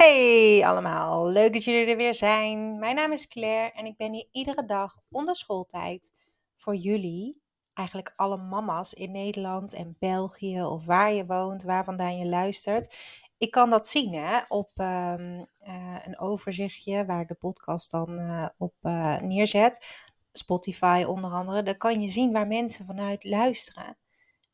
Hey 0.00 0.62
allemaal, 0.66 1.28
leuk 1.28 1.52
dat 1.52 1.64
jullie 1.64 1.86
er 1.86 1.96
weer 1.96 2.14
zijn. 2.14 2.78
Mijn 2.78 2.94
naam 2.94 3.12
is 3.12 3.28
Claire 3.28 3.72
en 3.72 3.84
ik 3.84 3.96
ben 3.96 4.12
hier 4.12 4.28
iedere 4.32 4.64
dag 4.64 5.02
onder 5.10 5.36
schooltijd 5.36 6.12
voor 6.56 6.74
jullie, 6.74 7.42
eigenlijk 7.74 8.12
alle 8.16 8.36
mama's 8.36 8.92
in 8.92 9.10
Nederland 9.10 9.72
en 9.72 9.96
België 9.98 10.62
of 10.62 10.84
waar 10.84 11.12
je 11.12 11.26
woont, 11.26 11.62
waar 11.62 11.84
vandaan 11.84 12.18
je 12.18 12.26
luistert. 12.26 12.96
Ik 13.38 13.50
kan 13.50 13.70
dat 13.70 13.88
zien 13.88 14.14
hè, 14.14 14.40
op 14.48 14.70
ehm, 14.74 15.44
eh, 15.58 15.96
een 16.04 16.18
overzichtje 16.18 17.06
waar 17.06 17.26
de 17.26 17.34
podcast 17.34 17.90
dan 17.90 18.18
eh, 18.18 18.46
op 18.56 18.74
uh, 18.82 19.20
neerzet. 19.20 19.86
Spotify 20.32 21.04
onder 21.06 21.30
andere. 21.30 21.62
Daar 21.62 21.76
kan 21.76 22.00
je 22.00 22.08
zien 22.08 22.32
waar 22.32 22.46
mensen 22.46 22.84
vanuit 22.86 23.24
luisteren. 23.24 23.96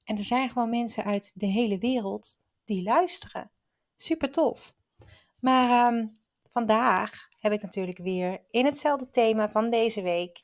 En 0.04 0.16
er 0.16 0.24
zijn 0.24 0.48
gewoon 0.48 0.70
mensen 0.70 1.04
uit 1.04 1.32
de 1.34 1.46
hele 1.46 1.78
wereld 1.78 2.42
die 2.64 2.82
luisteren. 2.82 3.50
Super 3.96 4.30
tof. 4.30 4.75
Maar 5.46 5.70
ehm, 5.70 6.06
vandaag 6.44 7.28
heb 7.38 7.52
ik 7.52 7.62
natuurlijk 7.62 7.98
weer 7.98 8.44
in 8.50 8.64
hetzelfde 8.64 9.10
thema 9.10 9.50
van 9.50 9.70
deze 9.70 10.02
week 10.02 10.42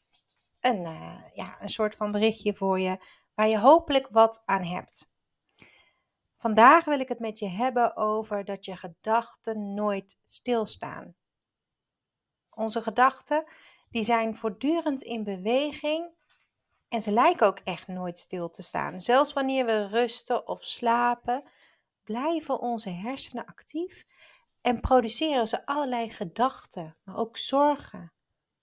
een, 0.61 0.81
uh, 0.81 1.19
ja, 1.33 1.57
een 1.61 1.69
soort 1.69 1.95
van 1.95 2.13
berichtje 2.13 2.55
voor 2.55 2.81
je 2.81 2.99
waar 3.35 3.49
je 3.49 3.59
hopelijk 3.59 4.09
wat 4.11 4.43
aan 4.45 4.65
hebt. 4.65 5.13
Vandaag 6.37 6.85
wil 6.85 7.01
ik 7.01 7.09
het 7.09 7.21
met 7.21 7.39
je 7.39 7.49
hebben 7.49 7.97
over 7.97 8.45
dat 8.45 8.65
je 8.65 8.77
gedachten 8.77 9.75
nooit 9.75 10.19
stilstaan. 10.25 11.15
Onze 12.51 12.83
gedachten 12.83 13.45
die 13.91 14.03
zijn 14.03 14.37
voortdurend 14.37 15.03
in 15.03 15.25
beweging 15.25 16.11
en 16.89 17.03
ze 17.03 17.11
lijken 17.11 17.47
ook 17.47 17.59
echt 17.59 17.87
nooit 17.87 18.19
stil 18.19 18.51
te 18.51 18.63
staan. 18.63 19.01
Zelfs 19.01 19.33
wanneer 19.33 19.67
we 19.67 19.87
rusten 19.87 20.47
of 20.47 20.65
slapen, 20.65 21.43
blijven 22.05 22.61
onze 22.61 22.91
hersenen 22.91 23.47
actief 23.47 24.07
en 24.63 24.81
produceren 24.81 25.47
ze 25.47 25.67
allerlei 25.67 26.11
gedachten, 26.11 26.97
maar 27.05 27.17
ook 27.17 27.37
zorgen 27.37 28.13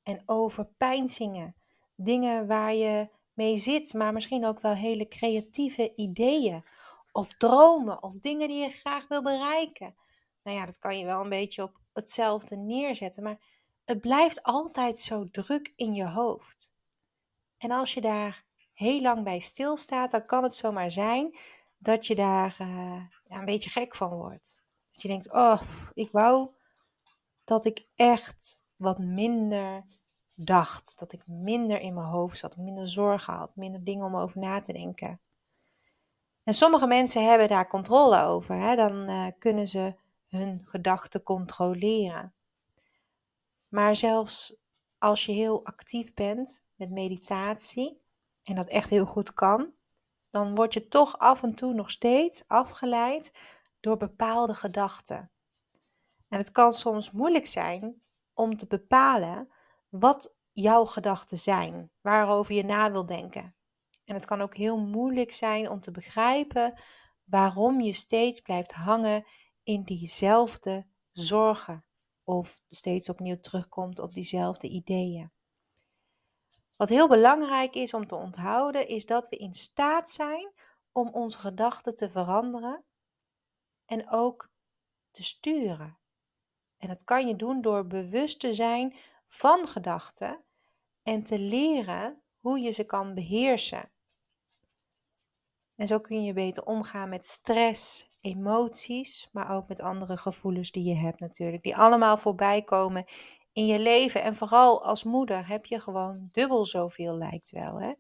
en 0.04 0.24
overpeinzingen. 0.26 1.56
Dingen 1.96 2.48
waar 2.48 2.74
je 2.74 3.10
mee 3.34 3.58
zit, 3.58 3.94
maar 3.94 4.14
misschien 4.14 4.46
ook 4.46 4.60
wel 4.60 4.74
hele 4.74 5.08
creatieve 5.08 5.96
ideeën 5.96 6.64
of 7.12 7.34
dromen 7.34 8.04
of 8.04 8.14
dingen 8.14 8.48
die 8.48 8.64
je 8.64 8.70
graag 8.70 9.08
wil 9.08 9.22
bereiken. 9.22 9.96
Nou 10.44 10.58
ja, 10.58 10.66
dat 10.66 10.80
kan 10.80 10.98
je 10.98 11.06
wel 11.06 11.22
een 11.22 11.30
beetje 11.30 11.64
op 11.64 11.80
hetzelfde 11.94 12.56
neerzetten, 12.56 13.24
maar 13.24 13.40
het 13.86 14.02
blijft 14.02 14.44
altijd 14.44 15.00
zo 15.00 15.26
druk 15.26 15.74
in 15.76 15.94
je 15.94 16.08
hoofd. 16.08 16.74
En 17.58 17.72
als 17.72 17.94
je 17.94 18.02
daar 18.02 18.46
heel 18.74 19.02
lang 19.02 19.24
bij 19.24 19.40
stilstaat, 19.40 20.12
dan 20.12 20.26
kan 20.26 20.44
het 20.44 20.56
zomaar 20.56 20.92
zijn 20.92 21.38
dat 21.78 22.08
je 22.08 22.16
daar 22.16 22.56
ja, 22.60 23.38
een 23.38 23.46
beetje 23.46 23.70
gek 23.70 23.96
van 23.96 24.10
wordt. 24.10 24.68
Dat 25.00 25.12
je 25.12 25.18
denkt, 25.18 25.32
oh, 25.32 25.62
ik 25.94 26.12
wou 26.12 26.50
dat 27.44 27.66
ik 27.66 27.86
echt 27.96 28.66
wat 28.76 28.98
minder 28.98 29.84
dacht. 30.36 31.00
Dat 31.00 31.14
ik 31.14 31.28
minder 31.28 31.80
in 31.80 31.94
mijn 31.94 32.06
hoofd 32.08 32.38
zat, 32.38 32.58
minder 32.58 32.88
zorgen 32.88 33.34
had, 33.34 33.56
minder 33.56 33.84
dingen 33.84 34.06
om 34.06 34.16
over 34.16 34.40
na 34.40 34.60
te 34.60 34.74
denken. 34.74 35.22
En 36.44 36.54
sommige 36.54 36.88
mensen 36.88 37.30
hebben 37.30 37.48
daar 37.48 37.68
controle 37.68 38.24
over. 38.24 38.56
Hè? 38.56 38.76
Dan 38.76 39.10
uh, 39.10 39.28
kunnen 39.38 39.68
ze 39.68 39.96
hun 40.28 40.62
gedachten 40.66 41.24
controleren. 41.24 42.34
Maar 43.68 43.96
zelfs 43.96 44.56
als 44.98 45.26
je 45.26 45.32
heel 45.32 45.66
actief 45.66 46.14
bent 46.14 46.64
met 46.76 46.92
meditatie 46.92 48.02
en 48.44 48.56
dat 48.56 48.68
echt 48.68 48.90
heel 48.90 49.06
goed 49.06 49.34
kan, 49.34 49.74
dan 50.30 50.56
word 50.56 50.74
je 50.74 50.88
toch 50.88 51.18
af 51.18 51.44
en 51.44 51.56
toe 51.56 51.74
nog 51.74 51.90
steeds 51.90 52.44
afgeleid 52.48 53.32
door 53.80 53.98
bepaalde 53.98 54.54
gedachten. 54.54 55.32
En 56.28 56.38
het 56.38 56.52
kan 56.52 56.72
soms 56.72 57.12
moeilijk 57.12 57.46
zijn 57.46 58.02
om 58.34 58.58
te 58.58 58.68
bepalen 58.68 59.50
wat 59.90 60.36
jouw 60.52 60.86
gedachten 60.86 61.38
zijn, 61.38 61.92
waarover 62.02 62.56
je 62.56 62.64
na 62.64 62.92
wil 62.92 63.06
denken. 63.06 63.56
En 64.06 64.16
het 64.16 64.26
kan 64.26 64.42
ook 64.42 64.56
heel 64.56 64.78
moeilijk 64.78 65.32
zijn 65.32 65.70
om 65.70 65.80
te 65.80 65.92
begrijpen 65.92 66.74
waarom 67.24 67.82
je 67.82 67.94
steeds 67.94 68.40
blijft 68.40 68.72
hangen 68.74 69.26
in 69.64 69.84
diezelfde 69.84 70.88
zorgen 71.12 71.86
of 72.24 72.62
steeds 72.68 73.10
opnieuw 73.10 73.36
terugkomt 73.36 74.00
op 74.00 74.14
diezelfde 74.14 74.68
ideeën. 74.68 75.32
Wat 76.76 76.90
heel 76.90 77.08
belangrijk 77.08 77.76
is 77.76 77.94
om 77.94 78.08
te 78.08 78.16
onthouden, 78.16 78.88
is 78.88 79.06
dat 79.06 79.30
we 79.30 79.38
in 79.38 79.54
staat 79.54 80.10
zijn 80.10 80.54
om 80.92 81.10
onze 81.10 81.38
gedachten 81.38 81.96
te 81.96 82.10
veranderen 82.10 82.86
en 83.90 84.10
ook 84.10 84.50
te 85.12 85.24
sturen. 85.24 85.98
En 86.78 86.88
dat 86.88 87.04
kan 87.04 87.28
je 87.28 87.36
doen 87.36 87.62
door 87.62 87.88
bewust 87.88 88.40
te 88.40 88.54
zijn 88.54 88.96
van 89.28 89.68
gedachten 89.68 90.44
en 91.04 91.24
te 91.24 91.40
leren 91.40 92.22
hoe 92.40 92.60
je 92.60 92.72
ze 92.72 92.84
kan 92.84 93.14
beheersen. 93.14 93.92
En 95.76 95.88
zo 95.88 96.00
kun 96.00 96.24
je 96.24 96.34
beter 96.34 96.66
omgaan 96.66 97.10
met 97.10 97.26
stress, 97.26 98.08
emoties, 98.22 99.30
maar 99.32 99.56
ook 99.56 99.68
met 99.68 99.82
andere 99.82 100.18
gevoelens 100.18 100.72
die 100.72 100.84
je 100.84 100.96
hebt 100.96 101.20
natuurlijk, 101.20 101.64
die 101.64 101.78
allemaal 101.78 102.18
voorbij 102.18 102.62
komen 102.62 103.06
in 103.52 103.66
je 103.66 103.80
leven. 103.80 104.22
En 104.24 104.36
vooral 104.36 104.84
als 104.84 105.04
moeder 105.04 105.48
heb 105.48 105.66
je 105.66 105.80
gewoon 105.80 106.30
dubbel 106.32 106.66
zoveel, 106.66 107.18
lijkt 107.18 107.52
wel. 107.52 107.82
Hè? 107.82 107.94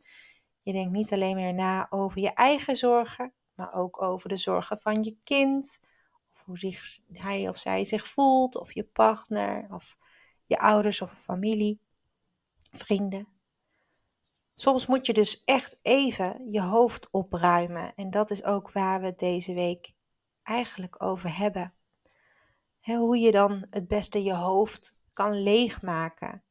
Je 0.61 0.73
denkt 0.73 0.91
niet 0.91 1.13
alleen 1.13 1.35
meer 1.35 1.53
na 1.53 1.87
over 1.89 2.21
je 2.21 2.33
eigen 2.33 2.75
zorgen, 2.75 3.33
maar 3.59 3.73
ook 3.73 4.01
over 4.01 4.29
de 4.29 4.37
zorgen 4.37 4.79
van 4.79 5.03
je 5.03 5.17
kind. 5.23 5.79
Of 6.33 6.41
hoe 6.45 6.57
zich, 6.57 6.99
hij 7.11 7.49
of 7.49 7.57
zij 7.57 7.83
zich 7.83 8.07
voelt, 8.07 8.57
of 8.57 8.73
je 8.73 8.83
partner, 8.83 9.67
of 9.71 9.97
je 10.45 10.59
ouders 10.59 11.01
of 11.01 11.11
familie, 11.11 11.79
vrienden. 12.71 13.27
Soms 14.55 14.85
moet 14.85 15.05
je 15.05 15.13
dus 15.13 15.43
echt 15.43 15.79
even 15.81 16.51
je 16.51 16.61
hoofd 16.61 17.09
opruimen. 17.11 17.95
En 17.95 18.09
dat 18.09 18.31
is 18.31 18.43
ook 18.43 18.71
waar 18.71 18.99
we 18.99 19.05
het 19.05 19.19
deze 19.19 19.53
week 19.53 19.91
eigenlijk 20.43 21.03
over 21.03 21.37
hebben. 21.37 21.73
hoe 22.81 23.17
je 23.17 23.31
dan 23.31 23.65
het 23.69 23.87
beste 23.87 24.23
je 24.23 24.33
hoofd 24.33 24.99
kan 25.13 25.43
leegmaken. 25.43 26.43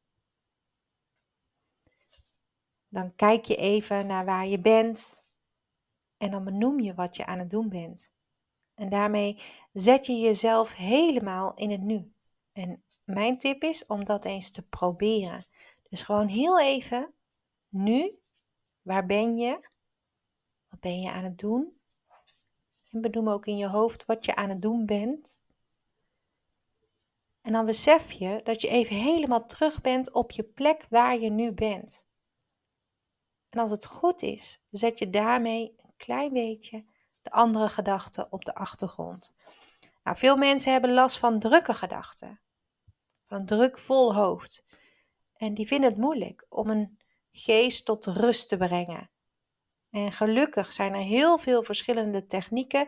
Dan 2.89 3.15
kijk 3.15 3.45
je 3.45 3.55
even 3.55 4.07
naar 4.07 4.25
waar 4.25 4.47
je 4.47 4.61
bent 4.61 5.27
en 6.19 6.31
dan 6.31 6.43
benoem 6.43 6.79
je 6.79 6.93
wat 6.93 7.15
je 7.15 7.25
aan 7.25 7.39
het 7.39 7.49
doen 7.49 7.69
bent. 7.69 8.13
En 8.75 8.89
daarmee 8.89 9.41
zet 9.73 10.05
je 10.05 10.13
jezelf 10.13 10.75
helemaal 10.75 11.53
in 11.53 11.71
het 11.71 11.81
nu. 11.81 12.13
En 12.53 12.83
mijn 13.03 13.37
tip 13.37 13.63
is 13.63 13.85
om 13.85 14.05
dat 14.05 14.25
eens 14.25 14.51
te 14.51 14.61
proberen. 14.61 15.45
Dus 15.89 16.01
gewoon 16.01 16.27
heel 16.27 16.59
even 16.59 17.13
nu, 17.69 18.19
waar 18.81 19.05
ben 19.05 19.37
je? 19.37 19.59
Wat 20.69 20.79
ben 20.79 21.01
je 21.01 21.11
aan 21.11 21.23
het 21.23 21.39
doen? 21.39 21.79
En 22.91 23.01
benoem 23.01 23.29
ook 23.29 23.45
in 23.45 23.57
je 23.57 23.67
hoofd 23.67 24.05
wat 24.05 24.25
je 24.25 24.35
aan 24.35 24.49
het 24.49 24.61
doen 24.61 24.85
bent. 24.85 25.43
En 27.41 27.51
dan 27.51 27.65
besef 27.65 28.11
je 28.11 28.39
dat 28.43 28.61
je 28.61 28.67
even 28.67 28.95
helemaal 28.95 29.45
terug 29.45 29.81
bent 29.81 30.11
op 30.11 30.31
je 30.31 30.43
plek 30.43 30.85
waar 30.89 31.19
je 31.19 31.29
nu 31.29 31.51
bent. 31.51 32.07
En 33.49 33.59
als 33.59 33.71
het 33.71 33.85
goed 33.85 34.21
is, 34.21 34.65
zet 34.69 34.99
je 34.99 35.09
daarmee 35.09 35.75
klein 35.99 36.33
beetje 36.33 36.85
de 37.21 37.31
andere 37.31 37.69
gedachten 37.69 38.31
op 38.31 38.45
de 38.45 38.55
achtergrond. 38.55 39.35
Nou, 40.03 40.17
veel 40.17 40.37
mensen 40.37 40.71
hebben 40.71 40.93
last 40.93 41.17
van 41.17 41.39
drukke 41.39 41.73
gedachten, 41.73 42.41
van 43.25 43.45
druk 43.45 43.77
vol 43.77 44.15
hoofd. 44.15 44.63
En 45.35 45.53
die 45.53 45.67
vinden 45.67 45.89
het 45.89 45.99
moeilijk 45.99 46.45
om 46.49 46.69
een 46.69 46.99
geest 47.31 47.85
tot 47.85 48.05
rust 48.05 48.49
te 48.49 48.57
brengen. 48.57 49.09
En 49.89 50.11
gelukkig 50.11 50.71
zijn 50.71 50.93
er 50.93 51.01
heel 51.01 51.37
veel 51.37 51.63
verschillende 51.63 52.25
technieken 52.25 52.87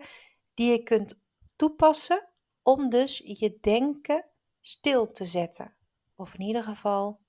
die 0.53 0.71
je 0.71 0.83
kunt 0.83 1.21
toepassen 1.55 2.29
om 2.63 2.89
dus 2.89 3.17
je 3.17 3.57
denken 3.61 4.25
stil 4.61 5.11
te 5.11 5.25
zetten. 5.25 5.75
Of 6.15 6.33
in 6.33 6.41
ieder 6.41 6.63
geval 6.63 7.19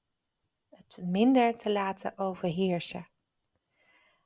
het 0.71 1.01
minder 1.03 1.57
te 1.57 1.71
laten 1.71 2.19
overheersen. 2.19 3.12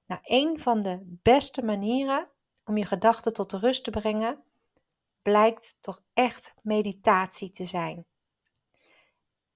Nou, 0.07 0.21
een 0.25 0.59
van 0.59 0.83
de 0.83 1.19
beste 1.23 1.63
manieren 1.63 2.29
om 2.65 2.77
je 2.77 2.85
gedachten 2.85 3.33
tot 3.33 3.53
rust 3.53 3.85
te 3.85 3.91
brengen, 3.91 4.45
blijkt 5.23 5.77
toch 5.81 6.03
echt 6.15 6.55
meditatie 6.63 7.51
te 7.51 7.65
zijn. 7.65 8.07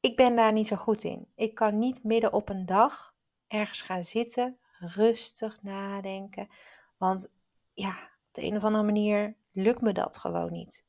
Ik 0.01 0.17
ben 0.17 0.37
daar 0.37 0.53
niet 0.53 0.67
zo 0.67 0.77
goed 0.77 1.05
in. 1.05 1.33
Ik 1.35 1.55
kan 1.55 1.79
niet 1.79 2.05
midden 2.05 2.33
op 2.33 2.49
een 2.49 2.67
dag 2.67 3.15
ergens 3.47 3.83
gaan 3.83 4.03
zitten, 4.03 4.59
rustig 4.79 5.63
nadenken. 5.63 6.49
Want 6.97 7.31
ja, 7.73 7.91
op 7.91 8.29
de 8.31 8.43
een 8.43 8.57
of 8.57 8.65
andere 8.65 8.85
manier 8.85 9.37
lukt 9.53 9.81
me 9.81 9.93
dat 9.93 10.19
gewoon 10.19 10.53
niet. 10.53 10.85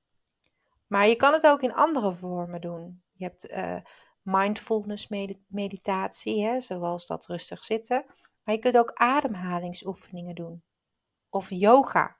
Maar 0.87 1.07
je 1.07 1.15
kan 1.15 1.33
het 1.33 1.47
ook 1.47 1.61
in 1.61 1.73
andere 1.73 2.11
vormen 2.11 2.61
doen. 2.61 3.03
Je 3.11 3.23
hebt 3.23 3.49
uh, 3.49 3.77
mindfulness 4.21 5.07
meditatie, 5.47 6.43
hè, 6.43 6.59
zoals 6.59 7.07
dat 7.07 7.25
rustig 7.25 7.63
zitten. 7.63 8.05
Maar 8.43 8.55
je 8.55 8.61
kunt 8.61 8.77
ook 8.77 8.93
ademhalingsoefeningen 8.93 10.35
doen. 10.35 10.63
Of 11.29 11.49
yoga. 11.49 12.17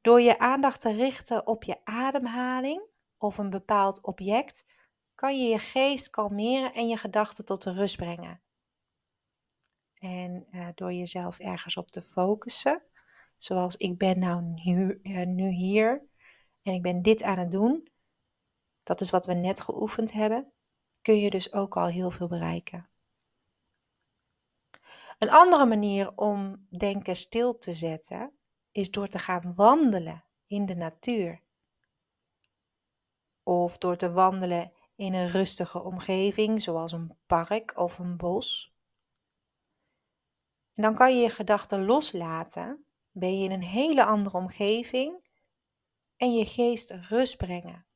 Door 0.00 0.20
je 0.20 0.38
aandacht 0.38 0.80
te 0.80 0.90
richten 0.90 1.46
op 1.46 1.64
je 1.64 1.84
ademhaling 1.84 2.88
of 3.18 3.38
een 3.38 3.50
bepaald 3.50 4.02
object, 4.02 4.78
kan 5.14 5.38
je 5.38 5.48
je 5.48 5.58
geest 5.58 6.10
kalmeren 6.10 6.74
en 6.74 6.88
je 6.88 6.96
gedachten 6.96 7.44
tot 7.44 7.62
de 7.62 7.72
rust 7.72 7.96
brengen. 7.96 8.42
En 9.94 10.46
uh, 10.50 10.68
door 10.74 10.92
jezelf 10.92 11.38
ergens 11.38 11.76
op 11.76 11.90
te 11.90 12.02
focussen, 12.02 12.84
zoals 13.36 13.76
ik 13.76 13.98
ben 13.98 14.18
nou 14.18 14.42
uh, 15.02 15.26
nu 15.26 15.48
hier 15.48 16.08
en 16.62 16.72
ik 16.72 16.82
ben 16.82 17.02
dit 17.02 17.22
aan 17.22 17.38
het 17.38 17.50
doen, 17.50 17.88
dat 18.82 19.00
is 19.00 19.10
wat 19.10 19.26
we 19.26 19.34
net 19.34 19.60
geoefend 19.60 20.12
hebben, 20.12 20.52
kun 21.02 21.16
je 21.16 21.30
dus 21.30 21.52
ook 21.52 21.76
al 21.76 21.86
heel 21.86 22.10
veel 22.10 22.28
bereiken. 22.28 22.88
Een 25.20 25.30
andere 25.30 25.66
manier 25.66 26.16
om 26.16 26.66
denken 26.68 27.16
stil 27.16 27.58
te 27.58 27.72
zetten 27.72 28.32
is 28.72 28.90
door 28.90 29.08
te 29.08 29.18
gaan 29.18 29.54
wandelen 29.54 30.24
in 30.46 30.66
de 30.66 30.74
natuur. 30.74 31.42
Of 33.42 33.78
door 33.78 33.96
te 33.96 34.12
wandelen 34.12 34.72
in 34.94 35.14
een 35.14 35.28
rustige 35.28 35.82
omgeving, 35.82 36.62
zoals 36.62 36.92
een 36.92 37.16
park 37.26 37.76
of 37.76 37.98
een 37.98 38.16
bos. 38.16 38.74
Dan 40.74 40.94
kan 40.94 41.16
je 41.16 41.22
je 41.22 41.30
gedachten 41.30 41.84
loslaten, 41.84 42.84
ben 43.10 43.38
je 43.38 43.44
in 43.44 43.52
een 43.52 43.62
hele 43.62 44.04
andere 44.04 44.36
omgeving 44.36 45.28
en 46.16 46.34
je 46.34 46.44
geest 46.44 46.90
rust 46.90 47.36
brengen. 47.36 47.86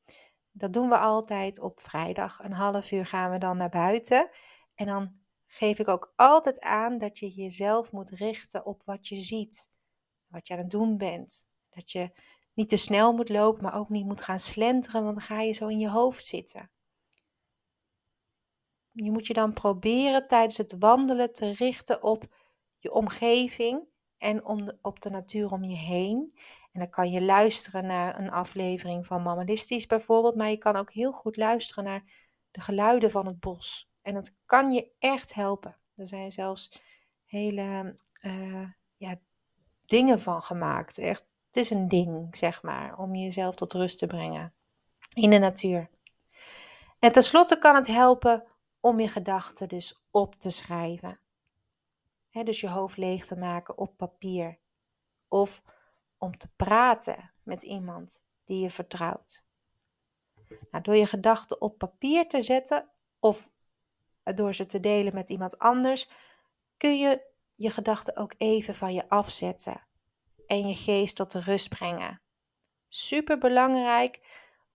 Dat 0.51 0.73
doen 0.73 0.89
we 0.89 0.97
altijd 0.97 1.59
op 1.59 1.79
vrijdag. 1.79 2.39
Een 2.43 2.53
half 2.53 2.91
uur 2.91 3.05
gaan 3.05 3.31
we 3.31 3.37
dan 3.37 3.57
naar 3.57 3.69
buiten. 3.69 4.29
En 4.75 4.85
dan 4.85 5.24
geef 5.55 5.79
ik 5.79 5.87
ook 5.87 6.13
altijd 6.15 6.59
aan 6.59 6.97
dat 6.97 7.19
je 7.19 7.29
jezelf 7.29 7.91
moet 7.91 8.09
richten 8.09 8.65
op 8.65 8.81
wat 8.85 9.07
je 9.07 9.21
ziet, 9.21 9.69
wat 10.27 10.47
je 10.47 10.53
aan 10.53 10.59
het 10.59 10.69
doen 10.69 10.97
bent. 10.97 11.47
Dat 11.69 11.91
je 11.91 12.11
niet 12.53 12.69
te 12.69 12.77
snel 12.77 13.13
moet 13.13 13.29
lopen, 13.29 13.63
maar 13.63 13.75
ook 13.75 13.89
niet 13.89 14.05
moet 14.05 14.21
gaan 14.21 14.39
slenteren, 14.39 15.03
want 15.03 15.15
dan 15.15 15.25
ga 15.25 15.41
je 15.41 15.51
zo 15.51 15.67
in 15.67 15.79
je 15.79 15.89
hoofd 15.89 16.25
zitten. 16.25 16.71
Je 18.91 19.11
moet 19.11 19.27
je 19.27 19.33
dan 19.33 19.53
proberen 19.53 20.27
tijdens 20.27 20.57
het 20.57 20.75
wandelen 20.79 21.33
te 21.33 21.51
richten 21.51 22.03
op 22.03 22.25
je 22.77 22.91
omgeving 22.91 23.87
en 24.17 24.45
om 24.45 24.71
op 24.81 25.01
de 25.01 25.09
natuur 25.09 25.51
om 25.51 25.63
je 25.63 25.75
heen. 25.75 26.37
En 26.71 26.79
dan 26.79 26.89
kan 26.89 27.11
je 27.11 27.21
luisteren 27.21 27.85
naar 27.85 28.19
een 28.19 28.31
aflevering 28.31 29.05
van 29.05 29.21
Mammalistisch 29.21 29.85
bijvoorbeeld, 29.85 30.35
maar 30.35 30.49
je 30.49 30.57
kan 30.57 30.75
ook 30.75 30.91
heel 30.91 31.11
goed 31.11 31.37
luisteren 31.37 31.83
naar 31.83 32.03
de 32.51 32.61
geluiden 32.61 33.11
van 33.11 33.25
het 33.25 33.39
bos. 33.39 33.93
En 34.05 34.13
dat 34.13 34.31
kan 34.45 34.71
je 34.71 34.91
echt 34.99 35.33
helpen. 35.33 35.77
Er 35.95 36.07
zijn 36.07 36.31
zelfs 36.31 36.81
hele 37.25 37.97
uh, 38.21 38.69
ja, 38.97 39.19
dingen 39.85 40.19
van 40.19 40.41
gemaakt. 40.41 40.97
Echt, 40.97 41.35
het 41.45 41.55
is 41.55 41.69
een 41.69 41.87
ding, 41.87 42.35
zeg 42.37 42.63
maar, 42.63 42.97
om 42.97 43.15
jezelf 43.15 43.55
tot 43.55 43.73
rust 43.73 43.97
te 43.97 44.07
brengen 44.07 44.53
in 45.13 45.29
de 45.29 45.37
natuur. 45.37 45.89
En 46.99 47.11
tenslotte 47.11 47.59
kan 47.59 47.75
het 47.75 47.87
helpen 47.87 48.43
om 48.79 48.99
je 48.99 49.07
gedachten 49.07 49.67
dus 49.67 50.05
op 50.11 50.35
te 50.35 50.49
schrijven. 50.49 51.19
dus 52.31 52.59
je 52.59 52.69
hoofd 52.69 52.97
leeg 52.97 53.25
te 53.25 53.37
maken 53.37 53.77
op 53.77 53.97
papier. 53.97 54.57
Of 55.27 55.61
om 56.17 56.37
te 56.37 56.49
praten 56.55 57.31
met 57.43 57.63
iemand 57.63 58.25
die 58.43 58.59
je 58.59 58.69
vertrouwt. 58.69 59.45
Nou, 60.71 60.83
door 60.83 60.95
je 60.95 61.05
gedachten 61.05 61.61
op 61.61 61.77
papier 61.77 62.27
te 62.27 62.41
zetten 62.41 62.89
of 63.19 63.53
door 64.33 64.53
ze 64.53 64.65
te 64.65 64.79
delen 64.79 65.13
met 65.13 65.29
iemand 65.29 65.59
anders, 65.59 66.09
kun 66.77 66.97
je 66.97 67.21
je 67.55 67.69
gedachten 67.69 68.17
ook 68.17 68.33
even 68.37 68.75
van 68.75 68.93
je 68.93 69.09
afzetten 69.09 69.81
en 70.47 70.67
je 70.67 70.75
geest 70.75 71.15
tot 71.15 71.31
de 71.31 71.39
rust 71.39 71.69
brengen. 71.69 72.21
Super 72.87 73.37
belangrijk 73.37 74.19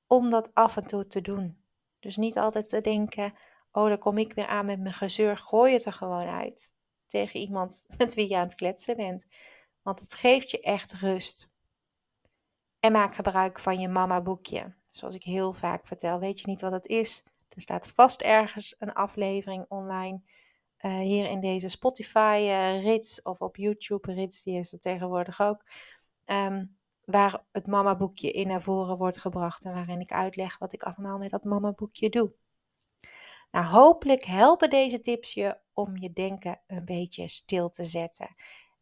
om 0.07 0.31
dat 0.31 0.55
af 0.55 0.77
en 0.77 0.87
toe 0.87 1.07
te 1.07 1.21
doen. 1.21 1.65
Dus 2.01 2.17
niet 2.17 2.39
altijd 2.39 2.69
te 2.69 2.81
denken: 2.81 3.35
oh, 3.73 3.87
daar 3.87 3.99
kom 3.99 4.19
ik 4.19 4.33
weer 4.33 4.47
aan 4.47 4.67
met 4.67 4.81
mijn 4.81 4.95
gezeur. 4.95 5.37
Gooi 5.37 5.73
het 5.73 5.85
er 5.85 5.93
gewoon 5.93 6.29
uit 6.29 6.75
tegen 7.07 7.41
iemand 7.41 7.87
met 7.99 8.15
wie 8.15 8.29
je 8.29 8.37
aan 8.37 8.45
het 8.45 8.55
kletsen 8.55 8.97
bent. 8.97 9.27
Want 9.83 10.01
het 10.01 10.15
geeft 10.15 10.51
je 10.51 10.61
echt 10.61 10.93
rust. 10.93 11.49
En 12.81 12.93
maak 12.93 13.15
gebruik 13.15 13.59
van 13.59 13.81
je 13.81 13.89
mama 13.89 14.21
boekje. 14.21 14.75
Zoals 14.87 15.15
ik 15.15 15.23
heel 15.23 15.53
vaak 15.53 15.87
vertel, 15.87 16.19
weet 16.19 16.41
je 16.41 16.47
niet 16.47 16.61
wat 16.61 16.73
het 16.73 16.87
is? 16.87 17.25
Er 17.55 17.61
staat 17.61 17.89
vast 17.89 18.21
ergens 18.21 18.75
een 18.79 18.93
aflevering 18.93 19.65
online. 19.69 20.21
Uh, 20.81 20.99
hier 20.99 21.31
in 21.31 21.41
deze 21.41 21.69
Spotify-rits 21.69 23.23
eh, 23.23 23.33
of 23.33 23.41
op 23.41 23.57
YouTube-rits, 23.57 24.43
die 24.43 24.59
is 24.59 24.73
er 24.73 24.79
tegenwoordig 24.79 25.41
ook. 25.41 25.65
Um, 26.25 26.79
waar 27.05 27.45
het 27.53 27.67
mama-boekje 27.67 28.31
in 28.31 28.47
naar 28.47 28.63
voren 28.63 28.97
wordt 28.97 29.19
gebracht 29.19 29.65
en 29.65 29.73
waarin 29.73 30.01
ik 30.01 30.13
uitleg 30.13 30.59
wat 30.59 30.73
ik 30.73 30.83
allemaal 30.83 31.19
met 31.19 31.31
dat 31.31 31.45
mama-boekje 31.45 32.09
doe. 32.09 32.33
Nou, 33.51 33.67
hopelijk 33.67 34.25
helpen 34.25 34.71
deze 34.71 35.01
tips 35.01 35.35
je 35.35 35.59
om 35.73 35.97
je 35.97 36.13
denken 36.13 36.61
een 36.67 36.85
beetje 36.85 37.29
stil 37.29 37.69
te 37.69 37.85
zetten. 37.85 38.35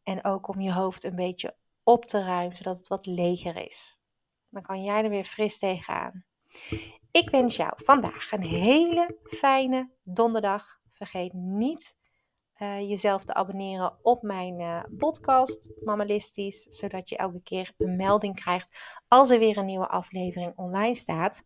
En 0.03 0.25
ook 0.25 0.49
om 0.49 0.61
je 0.61 0.73
hoofd 0.73 1.05
een 1.05 1.17
beetje 1.17 1.57
op 1.83 2.05
te 2.05 2.25
ruimen, 2.25 2.57
zodat 2.57 2.77
het 2.77 2.89
wat 2.89 3.07
leger 3.07 3.57
is. 3.57 4.01
Dan 4.49 4.63
kan 4.63 4.83
jij 4.83 5.05
er 5.05 5.11
weer 5.11 5.25
fris 5.25 5.59
tegenaan. 5.59 6.25
Ik 7.19 7.31
wens 7.31 7.57
jou 7.57 7.73
vandaag 7.77 8.33
een 8.33 8.43
hele 8.43 9.19
fijne 9.23 9.91
donderdag. 10.03 10.81
Vergeet 10.89 11.33
niet 11.33 11.97
uh, 12.59 12.89
jezelf 12.89 13.25
te 13.25 13.35
abonneren 13.35 13.99
op 14.03 14.23
mijn 14.23 14.61
uh, 14.61 14.83
podcast 14.97 15.71
Mammalistisch, 15.81 16.63
zodat 16.63 17.09
je 17.09 17.17
elke 17.17 17.43
keer 17.43 17.73
een 17.77 17.97
melding 17.97 18.35
krijgt 18.35 19.01
als 19.09 19.31
er 19.31 19.39
weer 19.39 19.57
een 19.57 19.65
nieuwe 19.65 19.89
aflevering 19.89 20.57
online 20.57 20.95
staat. 20.95 21.43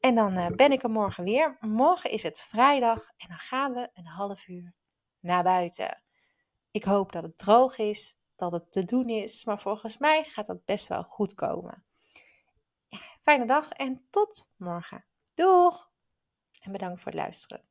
En 0.00 0.14
dan 0.14 0.38
uh, 0.38 0.46
ben 0.46 0.72
ik 0.72 0.82
er 0.82 0.90
morgen 0.90 1.24
weer. 1.24 1.56
Morgen 1.60 2.10
is 2.10 2.22
het 2.22 2.40
vrijdag 2.40 2.98
en 3.16 3.28
dan 3.28 3.38
gaan 3.38 3.72
we 3.72 3.90
een 3.94 4.06
half 4.06 4.48
uur 4.48 4.74
naar 5.20 5.42
buiten. 5.42 6.02
Ik 6.70 6.84
hoop 6.84 7.12
dat 7.12 7.22
het 7.22 7.38
droog 7.38 7.78
is, 7.78 8.18
dat 8.36 8.52
het 8.52 8.72
te 8.72 8.84
doen 8.84 9.08
is, 9.08 9.44
maar 9.44 9.60
volgens 9.60 9.98
mij 9.98 10.24
gaat 10.24 10.46
dat 10.46 10.64
best 10.64 10.86
wel 10.86 11.02
goed 11.02 11.34
komen. 11.34 11.84
Fijne 13.22 13.46
dag 13.46 13.70
en 13.70 14.06
tot 14.10 14.50
morgen. 14.56 15.04
Doeg! 15.34 15.90
En 16.60 16.72
bedankt 16.72 17.00
voor 17.00 17.12
het 17.12 17.20
luisteren. 17.20 17.64